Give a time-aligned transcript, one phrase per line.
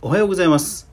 [0.00, 0.86] おはようございます。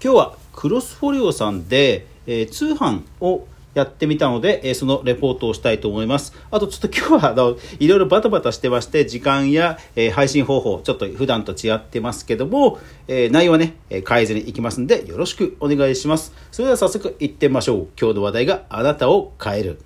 [0.00, 6.32] 今日はクロスフォリオさんで、えー、通販をやってみたので、えー、そのレポートをしたいと思います。
[6.52, 16.32] あとちょっと今日はあのいろいろバタバタしてまして時間や、えー、配信方法ちょっと普段と違ってますけども、え内容はね変えずにいきますんでよろしくお願いします。
[16.52, 17.88] それでは早速いってみましょう。
[18.00, 19.80] 今日の話題があなたを変える。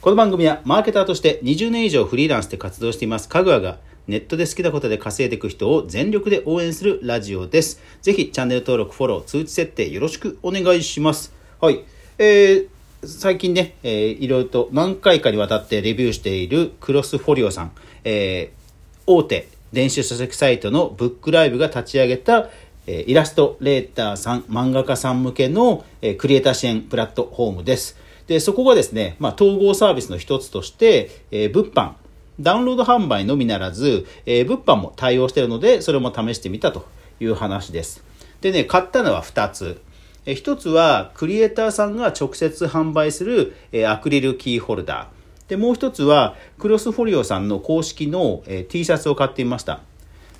[0.00, 3.78] この番組はマーケターとして20年以上フリーランスで活動していますかぐわが
[4.08, 7.80] ネットで好きなことで稼いでいく人を全力で応援するラジオです。
[8.00, 11.34] ぜひチャンネル登録、フォロー、通知設定よろしくお願いします。
[11.60, 11.84] はい。
[12.16, 12.68] えー、
[13.02, 17.72] 最近ね、えー、いろいろと何回かにわたってレビューしているクロスフォリオさん、
[18.04, 22.48] えー、大手電子書籍サイトのブックライブが立ち上げた、
[22.86, 27.98] えー、イラストレーターさん、漫画家さん向けの、えー、クリエイター支援プラットフォームです。
[28.26, 31.92] で、そこがですね、まあ、統合サービスの一つとして、えー、物販、
[32.40, 36.86] ダウンロード販売のみならず、えー、物販も対応しているので、それも試してみたと
[37.20, 38.04] いう話です。
[38.40, 39.80] でね、買ったのは2つ。
[40.24, 45.50] えー、1つは、クリエイターさんが直接販売する、えー、アクリルキーホルダー。
[45.50, 49.80] で、もう1つは、クロスフォリオさんの公式の、えー、T シャツを買ってみました。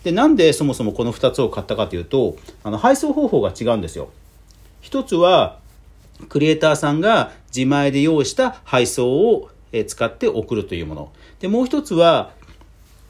[0.05, 4.11] で、なんでそもそもこの2つを買ったかというと、あの配送方法が違うんですよ。
[4.83, 5.59] 1つは、
[6.29, 9.51] クリエイターさんが自前で用意した配送を
[9.87, 11.13] 使って送るというもの。
[11.41, 12.33] で、もう一つは、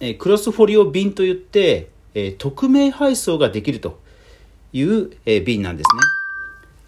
[0.01, 3.99] えクロスフォリオ便といって、え匿名配送ができると
[4.73, 6.03] いう、え便なんですね。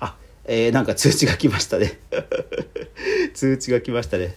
[0.00, 1.98] あ、えー、なんか通知が来ましたね。
[3.34, 4.36] 通知が来ましたね。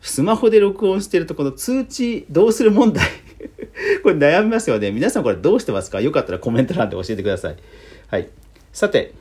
[0.00, 3.06] スマホで録音してるとこの通知どうする問題
[4.02, 4.90] これ悩みますよね。
[4.90, 6.00] 皆さんこれどうしてますか？
[6.00, 7.56] よかったらコメント欄で教えてください。
[8.08, 8.28] はい。
[8.72, 9.14] さて。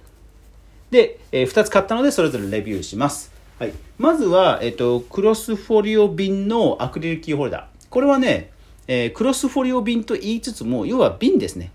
[0.89, 3.30] で、えー、2つ買ったのでそれぞれレビューします。
[3.61, 7.87] はい、まずは、えっと、クロスフォリオ瓶のアクリルキーホルダー。
[7.91, 8.49] これはね、
[8.87, 11.71] えー、クロスフォリオ瓶と言いつつも、要は瓶ですね。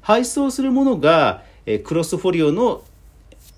[0.00, 2.84] 配送するものが、えー、クロスフォリオの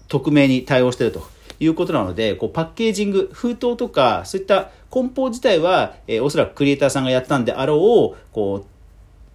[0.09, 1.29] 匿名に対応していると
[1.61, 8.67] いうことなので、こうパッケージング、封筒とか、そういった梱包自体は、えー、おそらくクリエイターさんがやったんであろう、こう、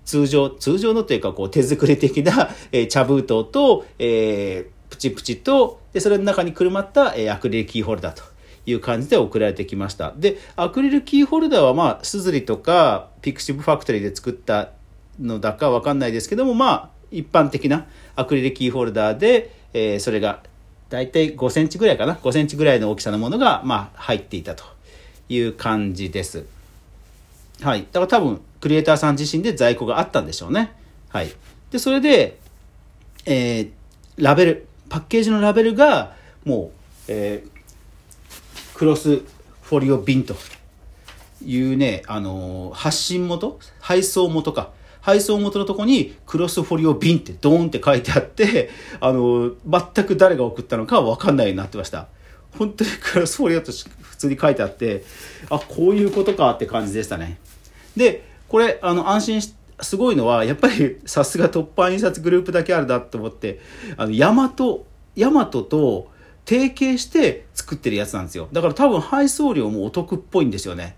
[0.04, 8.31] 通常、通常のというか、こう、手作り的な、えー、茶封筒と、えー、プチプチと、で、それの中にくるまった、えー、アクリルキーホルダーと。
[8.66, 10.14] いう感じで送られてきました。
[10.16, 14.70] で、アクリルキーホルダーはまあ、 SUZURI とか pixivFACTORY で作った
[15.20, 17.86] のだかわかんないですけども、まあ、一般的な
[18.16, 20.44] アクリルキーホルダーで、えー、それが
[20.90, 22.16] 大体5センチぐらいかな。
[22.16, 24.64] 5センチぐらいの大きさのものが、まあ、入っていたと
[25.30, 26.46] いう感じです。
[27.62, 27.88] はい。
[27.92, 30.74] だから多分、クリエイターさん自身で在庫があったんでしょうね。
[31.10, 31.32] はい。
[31.72, 32.40] で、それで、
[33.26, 33.72] えー、
[34.18, 36.72] ラベル、パッケージのラベルが、もう、
[37.08, 37.61] えー、
[38.74, 39.22] クロス
[39.62, 40.36] フォリオ便と
[41.46, 43.60] いうね、あのー、発信元？
[43.80, 44.72] 配送元か。
[45.02, 52.08] 配送元のとこにクロスフォリオ便ってドーンって書いてあって、あのー、全く誰が送ったのかわかんないようになってました。
[52.58, 55.04] 本当にクロスフォリオと普通に書いてあって、
[55.50, 57.40] あ、こういうことかって感じでしたね。
[57.96, 63.60] で、これ、あの、安心し、すごいのは、やっぱりさすが突破印刷グループだけあるなと思って、
[63.98, 66.11] あの、ヤマト、ヤマトと、
[66.46, 68.50] 提携して作ってるやつなんですよ。
[68.52, 70.96] だから多分配送料もお得っぽいんですよね。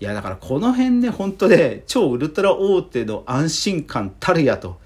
[0.00, 4.78] いや、だからこの辺ね、本当ね、超ウルトラ大手の安心感たるやと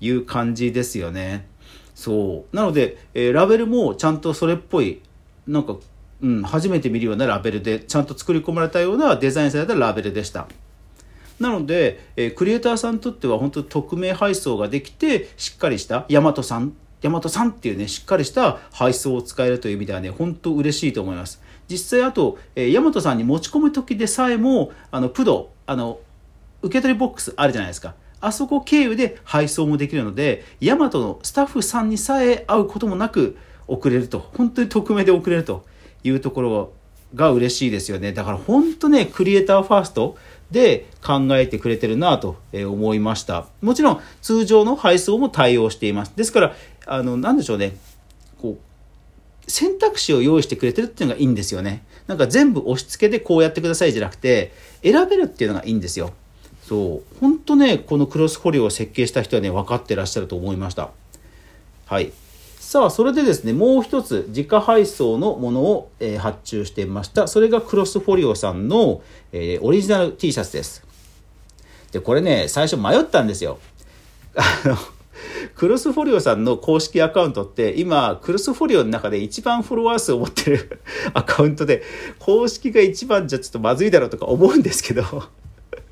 [0.00, 1.48] いう感じですよね。
[1.94, 2.56] そう。
[2.56, 5.00] なので、えー、ラベルもちゃんとそれっぽい、
[5.46, 5.76] なんか、
[6.22, 10.48] うん、初めて見るようなラベルで、ちゃんと作り込まれたようなデザインされたラベルでした。
[11.38, 21.42] なので、えー、クリエイターさんにとっては本当匿名配送ができて、しっかりした大和さん大和さんっていうね、しっかりした配送を使えるという意味ではね、本当嬉しいと思います。
[21.68, 26.00] 実際あと、えー、大和さんに持ち込む時でさえも、あの、プド、あの、
[26.62, 27.94] 受け取りボックスあるじゃないですか。
[28.22, 33.36] あそこ経由で配送もできるので、ヤマトのスタッフさんにさえ会うこともなく
[33.68, 35.66] 送れると、本当に匿名で送れると
[36.04, 36.72] いうところ
[37.14, 38.14] が嬉しいですよね。
[38.14, 40.16] だから本当ね、クリエイターファースト
[40.50, 43.46] で考えてくれてるなと思いました。
[43.60, 46.12] もちろん通常の配送も対応しています。
[46.16, 46.54] ですから、
[46.86, 47.76] あの、なんでしょうね。
[48.40, 51.84] こう、選択肢を用意してくれてるっていうのがいいんですよね。
[52.06, 54.52] なんか全部押し付けでこうやってくださいじゃなくて、
[54.82, 56.12] 選べるっていうのがいいんですよ。
[56.62, 57.18] そう。
[57.20, 60.90] 本当ね、このクロスフォリオを設計した人はね、分かってらっしゃると思いました。
[61.86, 62.12] はい。
[62.74, 67.28] さあ、それでですね、もう一つ、自家配送のものを、えー、発注してみました。
[67.28, 69.00] それがクロスフォリオさんの、
[69.30, 70.84] えー、オリジナル T シャツです。
[71.92, 73.60] で、これね、最初迷ったんですよ。
[74.34, 74.76] あの、
[75.54, 80.80] クロスフォリオさんの公式アカウントって、今、クロスフォリオの中で一番フォロワー数を持ってる
[81.14, 81.84] アカウントで、
[82.18, 85.04] 公式が一番じゃちょっとまずいだろうとか思うんですけど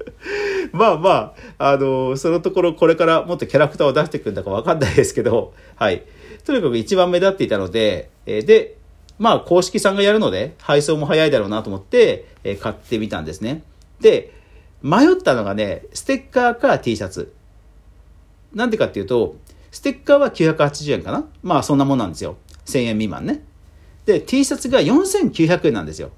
[0.73, 6.03] まあまあ、あの、そのところこれからもっとキャラクターを出していくんだかわかんないですけど、はい。
[6.45, 8.77] とにかく一番目立っていたので、えー、で、
[9.19, 13.63] まあ公式さんがやるので配送も早いだろうなと思って、えー、買ってみたんですね。
[14.01, 14.33] で、
[14.83, 17.33] 迷ったのがね、ステッカーか T シャツ。
[18.53, 19.37] なんでかっていうと、
[19.71, 21.25] ステッカーは980円かな？
[21.43, 22.37] まあそんなもんなんですよ。
[22.67, 23.43] 1000円未満ね。
[24.05, 26.11] で、T シャツが4900円なんですよ。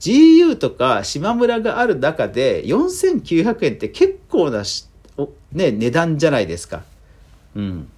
[0.00, 4.86] GU とか島村がある中で4900円って結構なし、
[5.52, 6.84] ね、値段じゃないですか。
[7.56, 7.88] うん。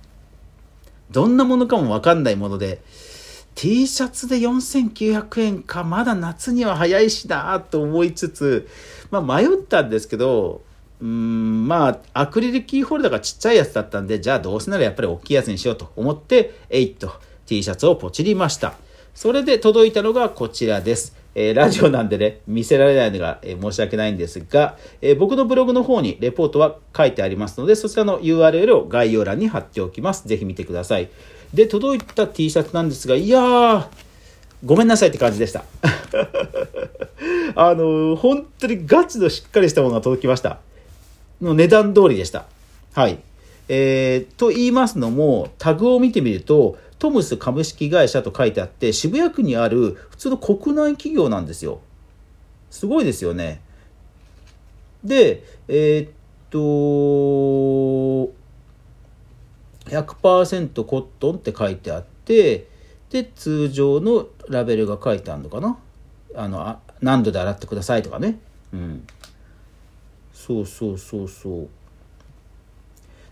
[1.11, 2.81] どんなものかもわかんないもので、
[3.55, 8.69] T シャツで4900円か、まだ夏には早いしなと思いつつ、
[9.11, 10.63] まあ迷ったんですけど、
[11.01, 17.13] うんまあアクリルキーホルダーがちっちゃいやつだったんでじゃあどうせならやっぱり大きいやつにしようと思って8と
[17.47, 18.75] T シャツをポチりました。
[19.15, 31.11] それで届いたのがこちらです、えー、ラジオなんでね見せられないのが、えー、申し訳ないんですが、えー、僕のブログの方にレポートは書いてありますのでそちらの URL を概要欄に貼っておきますぜひ見てください
[31.53, 33.87] で届いた T シャツなんですがいやー
[34.65, 35.65] ごめんなさいって感じでした
[37.55, 40.59] あの本当にガチのしっかりしたものが届きました
[41.41, 42.47] の値段通りでした。
[42.95, 43.19] はい。
[43.69, 51.81] えー、と言いますのも、タグを見てみると、トムス株式会社と書いてあって、渋谷区にある普通の国内企業なんですよ。
[52.71, 53.61] すごいですよね。
[55.05, 56.11] で、えー、っ
[56.51, 56.59] と、
[59.91, 62.69] 100%コットンって書いてあって、
[63.11, 65.79] で、通常のラベルが書いてあるのかな？
[66.35, 68.39] あの、あ何度で洗ってくださいとかね。
[68.73, 69.07] うん。
[70.33, 71.69] そうそうそうそう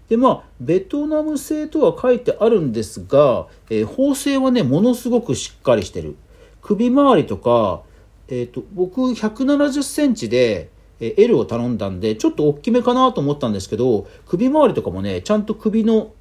[0.09, 6.17] でまあベトナム製とは書いてあるんですが、えー、縫製はねものすごくしっかりしてる。
[6.61, 7.83] 首周りとか、
[8.29, 16.13] えーと、僕1 7 0センチで、え L を頼んだんでちょっと大きめかなと思ったんですけど首周りとかもねちゃんと首の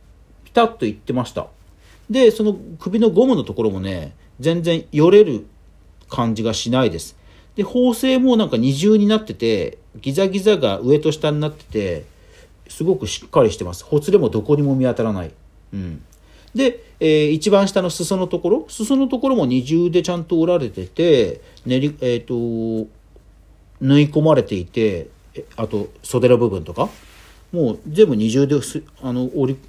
[0.43, 1.47] ピタッといってました。
[2.09, 5.45] でその首のゴムのところもね全然よれる
[6.09, 7.15] 感じがしないです。
[7.55, 12.05] で縫製もなんか二重になっててギザギザが上と下になってて
[12.67, 13.83] すごくしっかりしてます。
[13.83, 15.31] ほつれもどこにも見当たらない、
[15.73, 16.03] うん、
[16.55, 22.89] で、えー、一番下の裾のところ裾のところも二重でちゃんと折られてて練り、えーと、
[23.81, 25.07] 縫い込まれていて
[25.55, 26.89] あと袖の部分とか
[27.51, 28.55] もう全部二重で
[29.01, 29.59] あの折り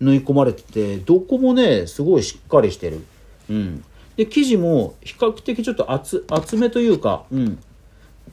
[0.00, 3.04] 縫い込まれててどこもねすごいしっかりしてる、
[3.50, 3.84] うん、
[4.16, 7.58] で生地も比較的ちょっと厚厚めというか、うん、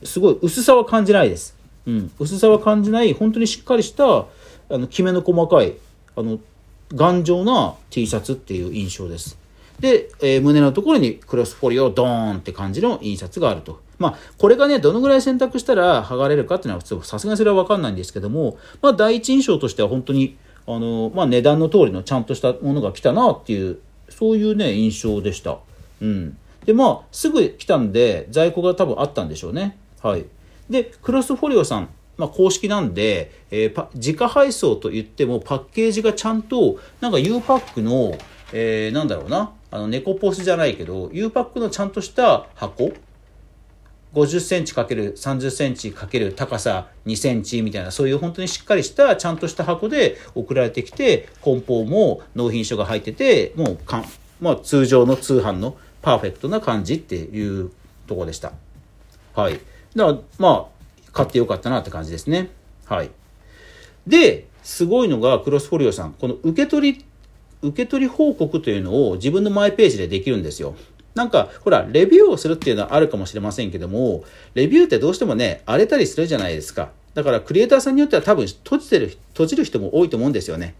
[0.02, 1.57] すごい薄さは感じないです。
[1.88, 4.26] うん、薄さは感じない、本当にしっかりした、あ
[4.68, 5.72] の、きめの細かい、
[6.16, 6.38] あの、
[6.94, 9.38] 頑丈な T シャツっていう印象です。
[9.80, 13.80] で、えー、胸のところにクロスフォリオドーンって感じの印刷があると。
[13.98, 20.36] まあ、これがね、どのぐらい選択したら剥がれるかっていうのは、普通、さすがにそれはわかんないんですけども、まあ、第一印象としては本当に、
[20.66, 23.78] あの、まあ、値段の通りのちゃんとしたものが来たなっていう、
[24.10, 25.58] そういうね、印象でした。
[26.02, 26.36] うん。
[26.66, 29.78] で、まあ、すぐ来たんで、在庫が多分あったんでしょうね。
[30.02, 30.26] はい。
[30.70, 38.18] で、クロスフォリオさん、まあ、公式なんで、えー、自家配送といってもパッケージがちゃんと、なんか U パックの、
[38.52, 42.92] えー、なんだろうな、あの、猫ポスじゃないけど、U パックのちゃんとした箱
[44.14, 54.04] 50センチ ×30 センチ×高さ2センチみたいな、そういう本当にしっかりした、ちゃんとした箱で送られてきて、梱包も納品書が入ってて、もうかん、
[54.40, 57.70] まあ通常の通販のパーフェクトな感じっていう
[58.06, 58.52] とこでした。
[59.34, 59.60] はい。
[59.98, 62.50] だから、まあ、買ってよかったなって感じですね。
[62.86, 63.10] はい。
[64.06, 67.04] で、すごいのが、クロスフォリオさん、この受け取り、
[67.62, 70.76] 受け取り報告というのを自分のマイページでできるんですよ。
[71.16, 74.22] なんか、ほら、レビューをするっていうのはあるかもしれませんけども、
[74.54, 76.90] レビューってどうしてもね、荒れたりするじゃないですか。
[77.14, 80.76] だから、クリエイターさんによっては多分閉じてる、閉じる人も多いと思うんですよね。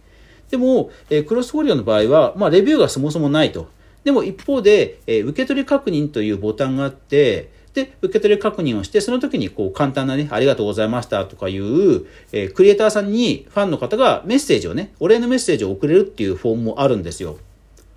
[0.50, 3.66] でも、え、クロスフォリオの場合は、まあ、レビューがそもそもないと。
[4.04, 7.50] でも一方で、え、受け取り確認というボタンがあって、
[7.84, 17.38] で、受け取り確認をして、その時にこう簡単なね、ありがとうございましたとかいう、えー、クリエイターさんにファンの方がメッセージをね、お礼のメッセージを送れるっていうフォームもあるんですよ。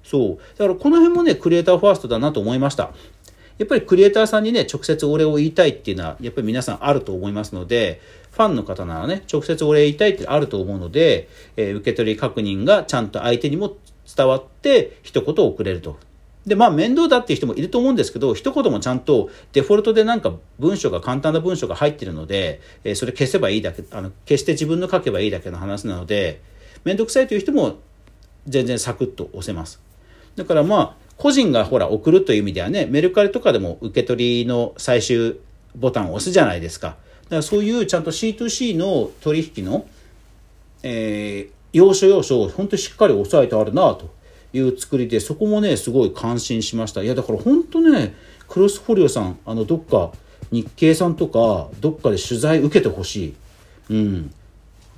[0.03, 0.57] そう。
[0.57, 2.93] だからこの辺もね、クリエイターファーストだなと思いました。
[3.57, 13.77] やっぱりクリエイターさんにね、直接お礼を言いたいっていうのは、やっぱり皆さんあると思いますので、ファンの方ならね、直接お礼言いたいってあると思うので、えー、受け取り確認がちゃんと相手にも
[14.15, 15.97] 伝わって、一言送れると。
[16.45, 26.41] で、まあ面倒だっていう人もいると思うんですけど、一言もちゃんとデフォルトでなんか文章が簡単な文章が入ってるので、えー、それ消せばいいだけ、あの、消して自分の書けばいいだけの話なので、
[26.83, 27.77] めんどくさいという人も
[28.47, 29.79] 全然サクッと押せます。
[30.35, 35.39] だからまあ、個人がほら送るという意味ではね、メルカリとかでも受け取りの最終
[35.75, 36.97] ボタンを押すじゃないですか。
[37.25, 39.85] だからそういうちゃんと C2C の取引の、
[40.81, 44.09] えー、要所要所を本当にしっかり押さえてあるなと
[44.53, 47.03] いう作りでそこもねすごい感心しました。
[47.03, 48.13] いやだから本当ね
[48.47, 50.11] クロスフォリオさんあのどっか
[50.51, 53.33] 日経さんとかどっかで取材受けてほしい。
[53.89, 54.33] うん。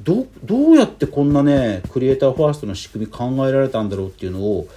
[0.01, 4.67] どどうやってこんなねクリエイターファーストの仕組み考えられたんだろうっていうのを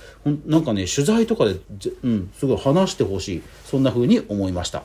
[0.44, 1.56] なんかね取材とかで、
[2.02, 3.42] うん、すごい話してほしい。
[3.64, 4.84] そんな風に思いました。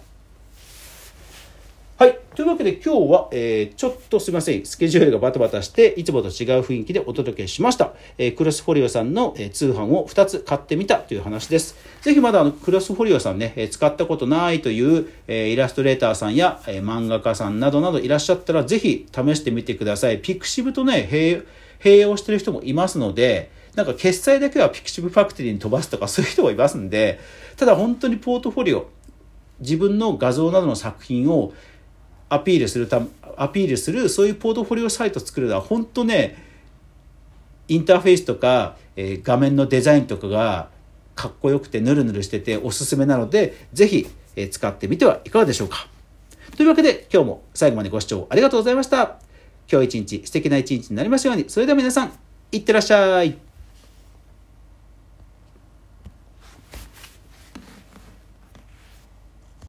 [2.02, 2.18] はい。
[2.34, 4.66] というわけで今日は、えー、ちょっとすいません。
[4.66, 7.94] スケジュールがバタバタして、いつもと違う雰囲気でお届けしました。
[8.18, 11.76] えー、クロスフォリオさんの、えー、通販を2つ買ってみたという話です。
[12.02, 20.18] ぜひまだあのクロスフォリオさんね、え、使ったことないという、え、イラストレーターさんや、え、漫画家さんなどなどいらっしゃったら、ぜひ試してみてください。
[20.18, 21.08] pixiv とね、
[21.84, 27.20] 併用してる人もいますので、なんか決済だけは pixivFACTORY に飛ばすとかそういう人もいますんで、
[27.58, 28.90] ただ本当にポートフォリオ、
[29.62, 31.54] 自分の画像などの作品を
[32.32, 33.02] アピールするた
[33.36, 36.38] アピールするそういうポートフォリオサイト作るのは本当ね
[37.68, 40.70] インターフェースとか、えー、画面のデザインとかが
[41.14, 44.08] かっこよくてヌルヌルしてておすすめなのでぜひ、
[44.38, 45.88] えー、使ってみてはいかがでしょうか。
[46.56, 49.18] というわけで今日も最後までご視聴ありがとうございました。
[49.70, 51.50] 今日一日素敵な一日になりますように。
[51.50, 52.14] それでは皆さん
[52.52, 53.51] いってらっしゃい。